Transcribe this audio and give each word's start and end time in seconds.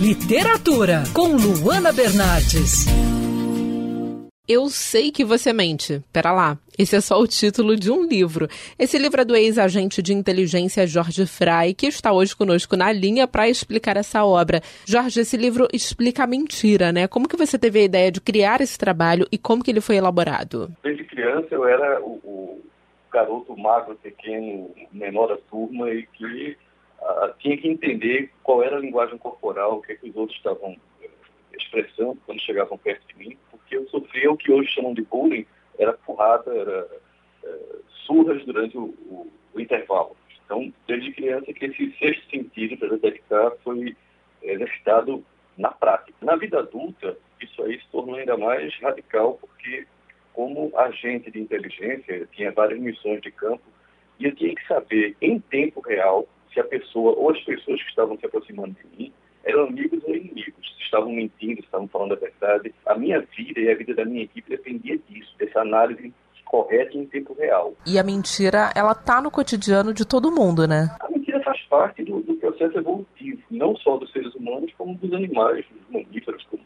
Literatura 0.00 1.02
com 1.14 1.36
Luana 1.36 1.92
Bernardes. 1.92 2.86
Eu 4.48 4.70
sei 4.70 5.10
que 5.10 5.26
você 5.26 5.52
mente. 5.52 6.02
Pera 6.10 6.32
lá, 6.32 6.56
esse 6.78 6.96
é 6.96 7.02
só 7.02 7.20
o 7.20 7.26
título 7.26 7.76
de 7.76 7.92
um 7.92 8.06
livro. 8.06 8.48
Esse 8.78 8.96
livro 8.96 9.20
é 9.20 9.26
do 9.26 9.36
ex-agente 9.36 10.00
de 10.00 10.14
inteligência 10.14 10.86
Jorge 10.86 11.26
Fry, 11.26 11.74
que 11.76 11.86
está 11.86 12.14
hoje 12.14 12.34
conosco 12.34 12.78
na 12.78 12.90
linha 12.90 13.28
para 13.28 13.46
explicar 13.50 13.98
essa 13.98 14.24
obra. 14.24 14.62
Jorge, 14.86 15.20
esse 15.20 15.36
livro 15.36 15.68
explica 15.70 16.24
a 16.24 16.26
mentira, 16.26 16.90
né? 16.92 17.06
Como 17.06 17.28
que 17.28 17.36
você 17.36 17.58
teve 17.58 17.80
a 17.80 17.84
ideia 17.84 18.10
de 18.10 18.22
criar 18.22 18.62
esse 18.62 18.78
trabalho 18.78 19.26
e 19.30 19.36
como 19.36 19.62
que 19.62 19.70
ele 19.70 19.82
foi 19.82 19.96
elaborado? 19.96 20.72
Desde 20.82 21.04
criança 21.04 21.48
eu 21.50 21.66
era 21.66 22.00
o, 22.00 22.12
o 22.24 22.62
garoto 23.12 23.54
magro, 23.54 23.94
pequeno, 23.96 24.70
menor 24.90 25.26
da 25.28 25.36
turma 25.36 25.90
e 25.90 26.06
que 26.06 26.56
uh, 27.00 27.34
tinha 27.38 27.56
que 27.56 27.68
entender 27.68 28.30
qual 28.42 28.62
era 28.62 28.76
a 28.76 28.80
linguagem 28.80 29.18
corporal, 29.18 29.78
o 29.78 29.82
que, 29.82 29.92
é 29.92 29.96
que 29.96 30.08
os 30.08 30.16
outros 30.16 30.36
estavam 30.36 30.76
eh, 31.02 31.10
expressando 31.56 32.18
quando 32.26 32.40
chegavam 32.40 32.78
perto 32.78 33.06
de 33.08 33.14
mim 33.18 33.38
que 33.70 33.76
eu 33.76 33.88
sofria 33.88 34.30
o 34.30 34.36
que 34.36 34.50
hoje 34.50 34.68
chamam 34.72 34.92
de 34.92 35.02
bullying, 35.02 35.46
era 35.78 35.92
porrada, 35.92 36.52
era 36.52 36.88
é, 37.44 37.58
surras 38.04 38.44
durante 38.44 38.76
o, 38.76 38.86
o, 39.06 39.32
o, 39.54 39.60
intervalo. 39.60 40.16
Então, 40.44 40.74
desde 40.88 41.12
criança 41.12 41.52
que 41.52 41.64
esse 41.64 41.96
sexto 41.98 42.28
sentido 42.28 42.76
para 42.76 42.88
detectar 42.88 43.52
foi 43.62 43.96
exercitado 44.42 45.24
na 45.56 45.70
prática. 45.70 46.18
Na 46.20 46.34
vida 46.34 46.58
adulta, 46.58 47.16
isso 47.40 47.62
aí 47.62 47.80
se 47.80 47.86
tornou 47.92 48.16
ainda 48.16 48.36
mais 48.36 48.76
radical, 48.80 49.38
porque 49.40 49.86
como 50.32 50.76
agente 50.76 51.30
de 51.30 51.40
inteligência, 51.40 52.28
tinha 52.32 52.50
várias 52.50 52.80
missões 52.80 53.20
de 53.22 53.30
campo, 53.30 53.62
e 54.18 54.26
eu 54.26 54.34
tinha 54.34 54.54
que 54.54 54.66
saber 54.66 55.16
em 55.20 55.38
tempo 55.38 55.80
real 55.80 56.28
se 56.52 56.60
a 56.60 56.64
pessoa 56.64 57.12
ou 57.12 57.30
as 57.30 57.40
pessoas 57.42 57.82
que 57.82 57.88
estavam 57.88 58.18
se 58.18 58.26
aproximando 58.26 58.74
de 58.74 58.96
mim 58.96 59.12
eram 59.44 59.64
amigos 59.64 60.02
ou 60.04 60.14
inimigos, 60.14 60.66
se 60.76 60.82
estavam 60.84 61.12
mentindo, 61.12 61.60
se 61.60 61.66
estavam 61.66 61.88
falando 61.88 62.12
a 62.12 62.16
verdade. 62.16 62.74
A 62.86 62.94
minha 62.94 63.20
vida 63.20 63.60
e 63.60 63.70
a 63.70 63.74
vida 63.74 63.94
da 63.94 64.04
minha 64.04 64.24
equipe 64.24 64.50
dependia 64.50 64.98
disso, 65.08 65.34
dessa 65.38 65.60
análise 65.60 66.12
correta 66.50 66.98
em 66.98 67.06
tempo 67.06 67.32
real. 67.34 67.74
E 67.86 67.96
a 67.96 68.02
mentira, 68.02 68.72
ela 68.74 68.92
tá 68.92 69.22
no 69.22 69.30
cotidiano 69.30 69.94
de 69.94 70.04
todo 70.04 70.32
mundo, 70.32 70.66
né? 70.66 70.88
A 70.98 71.08
mentira 71.08 71.40
faz 71.44 71.62
parte 71.62 72.02
do, 72.02 72.20
do 72.20 72.34
processo 72.34 72.76
evolutivo, 72.76 73.40
não 73.52 73.76
só 73.76 73.96
dos 73.96 74.10
seres 74.10 74.34
humanos, 74.34 74.72
como 74.76 74.96
dos 74.96 75.12
animais, 75.12 75.64
dos 75.70 75.88
mamíferos, 75.88 76.44
como, 76.50 76.64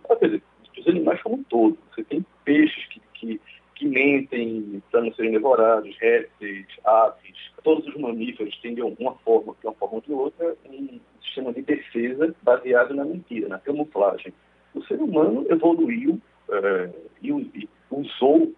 dos 0.75 0.89
animais 0.89 1.23
como 1.23 1.37
um 1.37 1.43
todo. 1.45 1.77
Você 1.95 2.03
tem 2.05 2.25
peixes 2.47 2.87
que, 2.87 3.03
que, 3.13 3.41
que 3.75 3.87
mentem 3.87 4.83
para 4.91 5.03
não 5.03 5.13
serem 5.13 5.33
devorados, 5.33 5.95
répteis, 6.01 6.67
aves, 6.83 7.37
todos 7.65 7.87
os 7.89 7.97
mamíferos 7.97 8.57
têm 8.61 8.75
de 8.75 8.83
uma 8.83 9.15
forma, 9.25 9.57
de 9.61 9.67
uma 9.67 9.75
forma 9.75 9.97
ou 9.97 10.01
de 10.03 10.13
outra, 10.13 10.55
um 10.71 11.01
sistema 11.23 11.53
de 11.53 11.63
defesa 11.63 12.35
baseado 12.43 12.95
na 12.95 13.05
mentira, 13.05 13.49
na 13.49 13.59
camuflagem. 13.59 14.33
O 14.75 14.85
ser 14.85 15.01
humano 15.01 15.47
evoluiu 15.49 16.21
uh, 16.49 16.95
e, 17.23 17.69
usou 17.91 18.45
uh, 18.45 18.55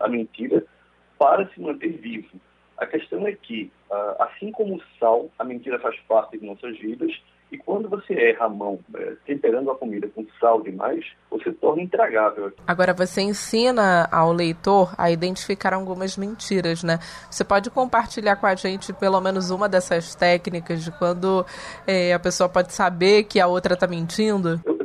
a 0.00 0.08
mentira 0.08 0.64
para 1.18 1.46
se 1.48 1.60
manter 1.60 1.92
vivo. 1.92 2.40
A 2.78 2.86
questão 2.86 3.26
é 3.26 3.32
que, 3.32 3.70
uh, 3.90 4.22
assim 4.22 4.50
como 4.50 4.76
o 4.76 4.82
sal, 4.98 5.30
a 5.38 5.44
mentira 5.44 5.78
faz 5.78 5.98
parte 6.00 6.38
de 6.38 6.46
nossas 6.46 6.78
vidas, 6.78 7.12
e 7.50 7.56
quando 7.56 7.88
você 7.88 8.12
erra 8.12 8.46
a 8.46 8.48
mão 8.48 8.78
é, 8.94 9.12
temperando 9.24 9.70
a 9.70 9.76
comida 9.76 10.08
com 10.08 10.26
sal 10.40 10.60
demais, 10.62 11.04
você 11.30 11.52
torna 11.52 11.82
intragável. 11.82 12.52
Agora, 12.66 12.92
você 12.92 13.22
ensina 13.22 14.08
ao 14.10 14.32
leitor 14.32 14.92
a 14.98 15.10
identificar 15.10 15.72
algumas 15.72 16.16
mentiras, 16.16 16.82
né? 16.82 16.98
Você 17.30 17.44
pode 17.44 17.70
compartilhar 17.70 18.36
com 18.36 18.46
a 18.46 18.54
gente 18.56 18.92
pelo 18.92 19.20
menos 19.20 19.50
uma 19.50 19.68
dessas 19.68 20.14
técnicas 20.14 20.82
de 20.82 20.90
quando 20.90 21.46
é, 21.86 22.12
a 22.12 22.18
pessoa 22.18 22.48
pode 22.48 22.72
saber 22.72 23.24
que 23.24 23.38
a 23.38 23.46
outra 23.46 23.74
está 23.74 23.86
mentindo? 23.86 24.60
Eu, 24.64 24.75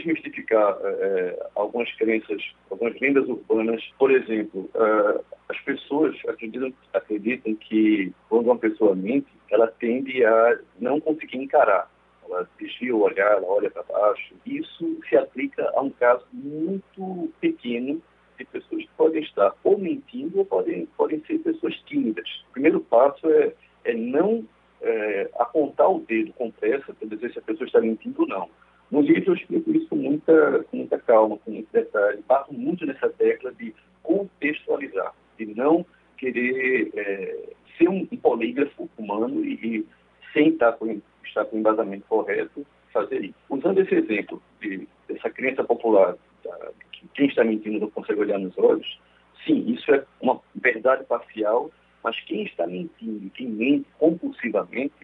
desmistificar 0.00 0.76
é, 0.82 1.46
algumas 1.54 1.90
crenças, 1.96 2.42
algumas 2.70 2.98
lendas 3.00 3.28
urbanas. 3.28 3.82
Por 3.98 4.10
exemplo, 4.10 4.68
é, 4.74 5.20
as 5.48 5.60
pessoas 5.60 6.16
acreditam, 6.28 6.72
acreditam 6.92 7.54
que 7.54 8.12
quando 8.28 8.46
uma 8.46 8.58
pessoa 8.58 8.94
mente, 8.94 9.28
ela 9.50 9.66
tende 9.66 10.24
a 10.24 10.58
não 10.78 11.00
conseguir 11.00 11.38
encarar. 11.38 11.90
Ela 12.28 12.48
desvia 12.58 12.94
o 12.94 13.02
olhar, 13.02 13.32
ela 13.32 13.46
olha 13.46 13.70
para 13.70 13.82
baixo. 13.82 14.34
Isso 14.46 14.98
se 15.08 15.16
aplica 15.16 15.70
a 15.74 15.80
um 15.80 15.90
caso 15.90 16.24
muito 16.32 17.32
pequeno 17.40 18.00
de 18.38 18.44
pessoas 18.44 18.82
que 18.82 18.90
podem 18.96 19.22
estar 19.22 19.54
ou 19.64 19.78
mentindo 19.78 20.38
ou 20.38 20.44
podem, 20.44 20.86
podem 20.96 21.20
ser 21.26 21.38
pessoas 21.38 21.74
tímidas. 21.86 22.28
O 22.48 22.52
primeiro 22.52 22.80
passo 22.80 23.28
é, 23.28 23.52
é 23.84 23.94
não 23.94 24.46
é, 24.80 25.30
apontar 25.38 25.90
o 25.90 26.00
dedo 26.00 26.32
com 26.34 26.50
pressa 26.50 26.94
para 26.94 27.08
dizer 27.08 27.32
se 27.32 27.38
a 27.38 27.42
pessoa 27.42 27.66
está 27.66 27.80
mentindo 27.80 28.22
ou 28.22 28.28
não. 28.28 28.48
No 28.90 29.00
livro 29.00 29.30
eu 29.30 29.34
explico 29.34 29.70
isso 29.70 29.88
com 29.88 29.96
muita, 29.96 30.64
com 30.64 30.78
muita 30.78 30.98
calma, 30.98 31.38
com 31.38 31.50
muito 31.52 31.72
detalhe. 31.72 32.22
Bato 32.26 32.52
muito 32.52 32.84
nessa 32.84 33.08
tecla 33.10 33.52
de 33.52 33.74
contextualizar, 34.02 35.14
de 35.38 35.46
não 35.54 35.86
querer 36.16 36.90
é, 36.94 37.50
ser 37.78 37.88
um 37.88 38.04
polígrafo 38.06 38.90
humano 38.98 39.44
e, 39.44 39.54
e 39.54 39.86
sem 40.32 40.48
estar 40.48 40.72
com, 40.72 41.00
estar 41.24 41.44
com 41.44 41.58
embasamento 41.58 42.04
correto, 42.08 42.66
fazer 42.92 43.24
isso. 43.24 43.34
Usando 43.48 43.80
esse 43.80 43.94
exemplo 43.94 44.42
de, 44.60 44.86
dessa 45.08 45.30
crença 45.30 45.62
popular, 45.64 46.16
da, 46.44 46.72
que 46.92 47.06
quem 47.14 47.26
está 47.26 47.44
mentindo 47.44 47.78
não 47.78 47.90
consegue 47.90 48.20
olhar 48.20 48.38
nos 48.38 48.56
olhos, 48.58 49.00
sim, 49.44 49.70
isso 49.70 49.92
é 49.92 50.04
uma 50.20 50.40
verdade 50.54 51.04
parcial, 51.04 51.70
mas 52.02 52.18
quem 52.24 52.44
está 52.44 52.66
mentindo, 52.66 53.30
quem 53.30 53.48
mente 53.48 53.86
compulsivamente, 53.98 54.94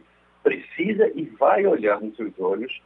precisa 0.42 1.10
e 1.14 1.24
vai 1.24 1.66
olhar 1.66 2.00
nos 2.00 2.16
seus 2.16 2.38
olhos, 2.38 2.80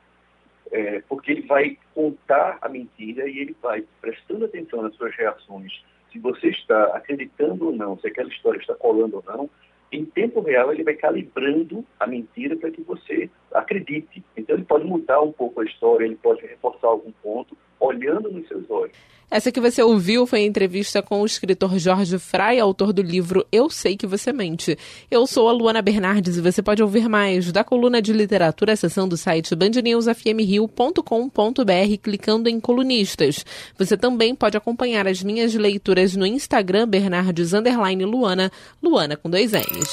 é, 0.71 1.03
porque 1.09 1.33
ele 1.33 1.43
vai 1.43 1.77
contar 1.95 2.59
a 2.61 2.69
mentira 2.69 3.29
e 3.29 3.39
ele 3.39 3.57
vai 3.61 3.85
prestando 4.01 4.45
atenção 4.45 4.83
nas 4.83 4.95
suas 4.95 5.15
reações, 5.15 5.73
se 6.13 6.19
você 6.19 6.49
está 6.49 6.97
acreditando 6.97 7.67
ou 7.67 7.73
não, 7.73 7.99
se 7.99 8.07
aquela 8.07 8.29
história 8.29 8.59
está 8.59 8.75
colando 8.75 9.17
ou 9.17 9.25
não, 9.27 9.51
em 9.93 10.05
tempo 10.05 10.41
real 10.41 10.73
ele 10.73 10.85
vai 10.85 10.95
calibrando 10.95 11.85
a 11.99 12.07
mentira 12.07 12.57
para 12.57 12.71
que 12.71 12.83
você 12.83 13.29
acredite. 13.53 14.23
Então 14.37 14.57
ele 14.57 14.65
pode 14.65 14.85
mudar 14.85 15.21
um 15.21 15.33
pouco 15.33 15.61
a 15.61 15.65
história, 15.65 16.05
ele 16.05 16.17
pode 16.17 16.43
reforçar 16.43 16.89
algum 16.89 17.13
ponto, 17.23 17.57
olhando 17.81 18.31
nos 18.31 18.47
seus 18.47 18.71
olhos. 18.71 18.93
Essa 19.31 19.53
que 19.53 19.61
você 19.61 19.81
ouviu 19.81 20.27
foi 20.27 20.41
a 20.41 20.45
entrevista 20.45 21.01
com 21.01 21.21
o 21.21 21.27
escritor 21.27 21.79
Jorge 21.79 22.19
Fry, 22.19 22.59
autor 22.59 22.93
do 22.93 23.01
livro 23.01 23.47
Eu 23.53 23.71
Sei 23.71 23.97
Que 23.97 24.05
Você 24.05 24.33
Mente. 24.33 24.77
Eu 25.09 25.25
sou 25.25 25.49
a 25.49 25.53
Luana 25.53 25.81
Bernardes 25.81 26.37
e 26.37 26.41
você 26.41 26.61
pode 26.61 26.83
ouvir 26.83 27.09
mais 27.09 27.53
da 27.53 27.63
coluna 27.63 28.03
de 28.03 28.13
literatura 28.13 28.73
acessando 28.73 29.15
o 29.15 29.19
site 29.19 29.55
bandnewsfmrio.com.br 29.55 31.97
clicando 32.03 32.49
em 32.49 32.59
colunistas. 32.59 33.47
Você 33.79 33.97
também 33.97 34.35
pode 34.35 34.57
acompanhar 34.57 35.07
as 35.07 35.23
minhas 35.23 35.55
leituras 35.55 36.17
no 36.17 36.27
Instagram 36.27 36.89
Bernardes 36.89 37.53
Luana, 37.53 38.51
Luana 38.83 39.17
com 39.17 39.31
dois 39.31 39.53
N's. 39.53 39.93